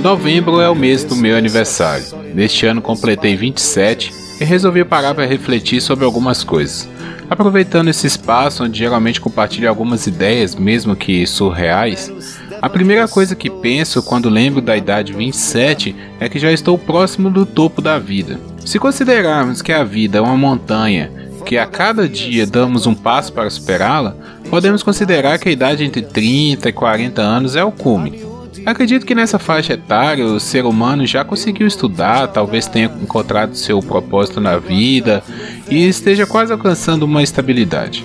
[0.00, 2.06] Novembro é o mês do meu aniversário.
[2.34, 6.88] Neste ano completei 27 e resolvi parar para refletir sobre algumas coisas.
[7.28, 12.10] Aproveitando esse espaço onde geralmente compartilho algumas ideias, mesmo que surreais,
[12.62, 17.28] a primeira coisa que penso quando lembro da idade 27 é que já estou próximo
[17.28, 18.40] do topo da vida.
[18.64, 21.12] Se considerarmos que a vida é uma montanha,
[21.44, 24.16] que a cada dia damos um passo para superá-la,
[24.48, 28.29] podemos considerar que a idade entre 30 e 40 anos é o cume.
[28.66, 33.80] Acredito que nessa faixa etária o ser humano já conseguiu estudar, talvez tenha encontrado seu
[33.80, 35.22] propósito na vida
[35.70, 38.04] e esteja quase alcançando uma estabilidade.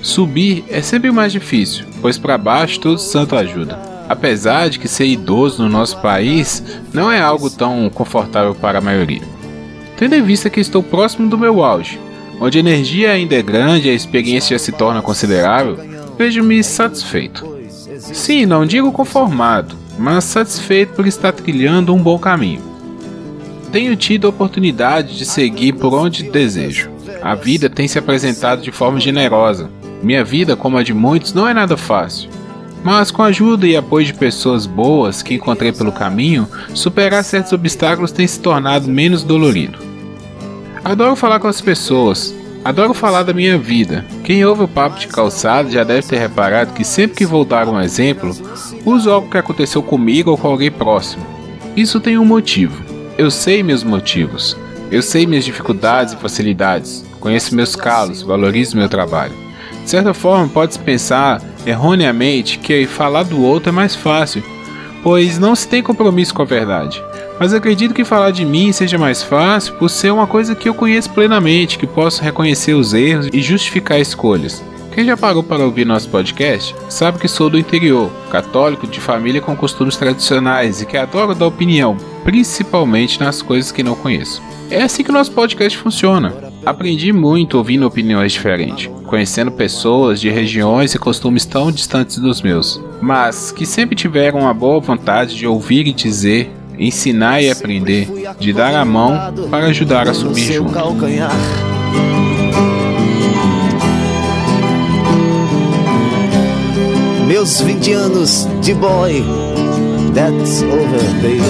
[0.00, 3.78] Subir é sempre mais difícil, pois para baixo todo santo ajuda.
[4.08, 8.82] Apesar de que ser idoso no nosso país não é algo tão confortável para a
[8.82, 9.22] maioria.
[9.96, 11.98] Tendo em vista que estou próximo do meu auge,
[12.40, 15.78] onde a energia ainda é grande e a experiência já se torna considerável,
[16.18, 17.53] vejo-me satisfeito.
[18.12, 22.62] Sim, não digo conformado, mas satisfeito por estar trilhando um bom caminho.
[23.72, 26.90] Tenho tido a oportunidade de seguir por onde desejo.
[27.22, 29.70] A vida tem se apresentado de forma generosa,
[30.04, 32.28] minha vida, como a de muitos, não é nada fácil.
[32.84, 37.52] Mas com a ajuda e apoio de pessoas boas que encontrei pelo caminho, superar certos
[37.52, 39.78] obstáculos tem se tornado menos dolorido.
[40.84, 42.34] Adoro falar com as pessoas,
[42.64, 44.04] adoro falar da minha vida.
[44.24, 47.68] Quem ouve o papo de calçado já deve ter reparado que sempre que vou dar
[47.68, 48.34] um exemplo,
[48.84, 51.24] uso algo que aconteceu comigo ou com alguém próximo.
[51.76, 52.82] Isso tem um motivo.
[53.18, 54.56] Eu sei meus motivos.
[54.90, 57.04] Eu sei minhas dificuldades e facilidades.
[57.20, 59.32] Conheço meus calos, valorizo meu trabalho.
[59.82, 64.42] De certa forma, pode-se pensar erroneamente que falar do outro é mais fácil,
[65.02, 67.02] pois não se tem compromisso com a verdade.
[67.38, 70.74] Mas acredito que falar de mim seja mais fácil por ser uma coisa que eu
[70.74, 74.62] conheço plenamente, que posso reconhecer os erros e justificar escolhas.
[74.94, 79.40] Quem já parou para ouvir nosso podcast sabe que sou do interior, católico de família
[79.40, 84.40] com costumes tradicionais e que adoro dar opinião, principalmente nas coisas que não conheço.
[84.70, 86.32] É assim que o nosso podcast funciona.
[86.64, 92.80] Aprendi muito ouvindo opiniões diferentes, conhecendo pessoas de regiões e costumes tão distantes dos meus,
[93.02, 98.08] mas que sempre tiveram a boa vontade de ouvir e dizer, ensinar e aprender,
[98.38, 99.14] de dar a mão
[99.50, 100.72] para ajudar a subir junto.
[107.26, 109.24] Meus 20 anos de boy,
[110.14, 111.40] that's over, baby.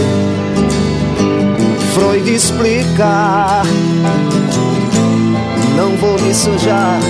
[1.95, 3.65] Freud explicar
[5.77, 7.01] não vou me sujar,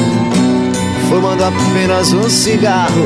[1.08, 3.04] fumando apenas um cigarro.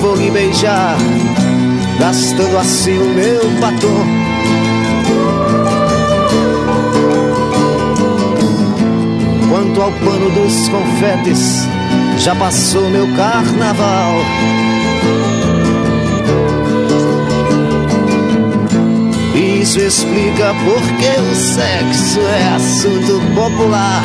[0.00, 0.96] Vou me beijar,
[1.98, 4.04] gastando assim o meu batom.
[9.48, 11.66] Quanto ao pano dos confetes,
[12.18, 14.14] já passou meu carnaval.
[19.34, 24.04] Isso explica porque o sexo é assunto popular.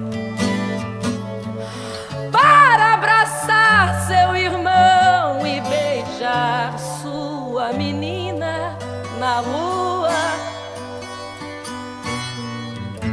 [2.31, 8.77] Para abraçar seu irmão e beijar sua menina
[9.19, 10.09] na lua.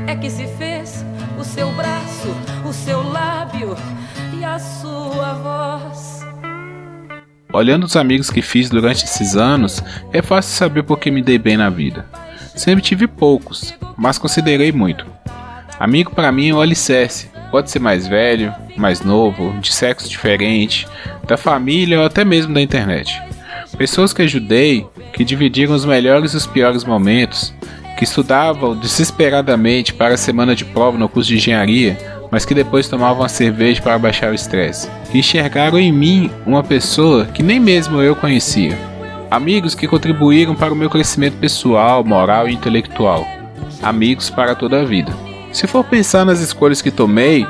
[0.06, 1.04] É que se fez
[1.38, 2.28] o seu braço,
[2.64, 3.76] o seu lábio
[4.38, 6.18] e a sua voz.
[7.52, 9.82] Olhando os amigos que fiz durante esses anos,
[10.12, 12.06] é fácil saber por que me dei bem na vida.
[12.54, 15.06] Sempre tive poucos, mas considerei muito.
[15.78, 17.37] Amigo para mim é o alicerce.
[17.50, 20.86] Pode ser mais velho, mais novo, de sexo diferente,
[21.26, 23.20] da família ou até mesmo da internet.
[23.76, 27.54] Pessoas que ajudei, que dividiram os melhores e os piores momentos,
[27.96, 31.98] que estudavam desesperadamente para a semana de prova no curso de engenharia,
[32.30, 36.62] mas que depois tomavam uma cerveja para baixar o estresse, que enxergaram em mim uma
[36.62, 38.76] pessoa que nem mesmo eu conhecia.
[39.30, 43.26] Amigos que contribuíram para o meu crescimento pessoal, moral e intelectual.
[43.82, 45.27] Amigos para toda a vida.
[45.52, 47.46] Se for pensar nas escolhas que tomei,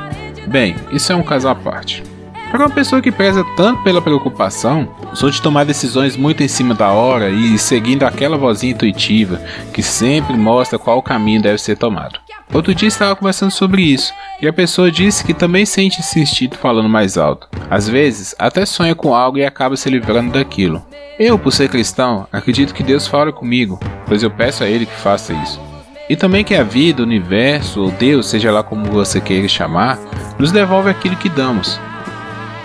[0.47, 2.03] bem, isso é um caso à parte.
[2.51, 6.75] Para uma pessoa que preza tanto pela preocupação, sou de tomar decisões muito em cima
[6.75, 9.39] da hora e seguindo aquela vozinha intuitiva
[9.73, 12.19] que sempre mostra qual caminho deve ser tomado.
[12.53, 16.57] Outro dia estava conversando sobre isso e a pessoa disse que também sente esse instinto
[16.57, 17.47] falando mais alto.
[17.69, 20.83] Às vezes, até sonha com algo e acaba se livrando daquilo.
[21.19, 24.95] Eu, por ser cristão, acredito que Deus fala comigo, pois eu peço a Ele que
[24.95, 25.68] faça isso.
[26.09, 29.99] E também que a vida, o universo ou Deus, seja lá como você queira chamar,
[30.39, 31.79] nos devolve aquilo que damos.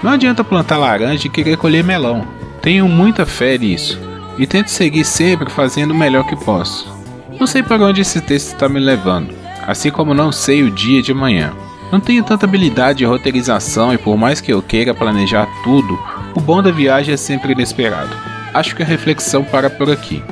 [0.01, 2.25] Não adianta plantar laranja e querer colher melão.
[2.62, 4.00] Tenho muita fé nisso
[4.38, 6.92] e tento seguir sempre fazendo o melhor que posso.
[7.38, 9.34] Não sei para onde esse texto está me levando,
[9.68, 11.54] assim como não sei o dia de amanhã.
[11.92, 16.00] Não tenho tanta habilidade de roteirização e por mais que eu queira planejar tudo,
[16.34, 18.16] o bom da viagem é sempre inesperado.
[18.54, 20.24] Acho que a reflexão para por aqui.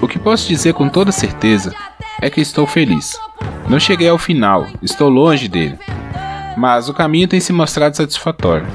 [0.00, 1.74] O que posso dizer com toda certeza
[2.20, 3.18] é que estou feliz.
[3.68, 5.78] Não cheguei ao final, estou longe dele,
[6.56, 8.66] mas o caminho tem se mostrado satisfatório.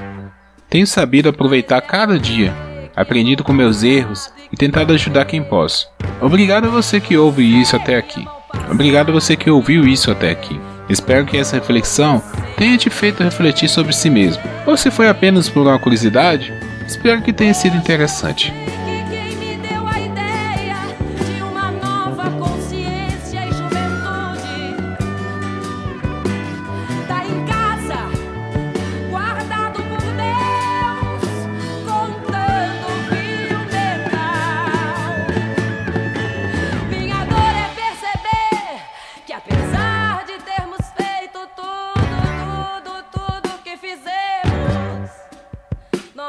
[0.70, 2.54] Tenho sabido aproveitar cada dia,
[2.96, 5.88] aprendido com meus erros e tentado ajudar quem posso.
[6.22, 8.26] Obrigado a você que ouve isso até aqui.
[8.72, 10.60] Obrigado a você que ouviu isso até aqui.
[10.90, 12.22] Espero que essa reflexão
[12.58, 14.44] tenha te feito refletir sobre si mesmo.
[14.66, 16.54] Ou se foi apenas por uma curiosidade,
[16.86, 18.54] espero que tenha sido interessante.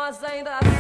[0.04, 0.74] Nós ainda